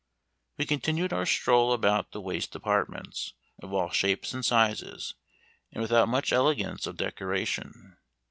[0.57, 5.13] We continued our stroll about the waste apartments, of all shapes and sizes,
[5.71, 7.97] and without much elegance of decoration.